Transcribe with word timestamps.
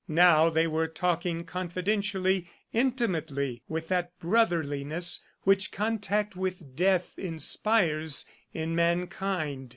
Now 0.07 0.49
they 0.49 0.65
were 0.65 0.87
talking 0.87 1.43
confidentially, 1.43 2.49
intimately, 2.73 3.61
with 3.67 3.89
that 3.89 4.17
brotherliness 4.17 5.23
which 5.43 5.71
contact 5.71 6.35
with 6.35 6.75
death 6.75 7.13
inspires 7.19 8.25
in 8.51 8.73
mankind. 8.75 9.69